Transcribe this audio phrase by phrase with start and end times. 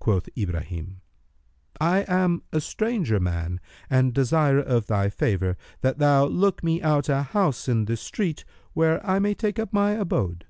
[0.00, 1.00] Quoth Ibrahim,
[1.80, 7.08] "I am a stranger man and desire of thy favour that thou look me out
[7.08, 10.46] a house in this street where I may take up my abode."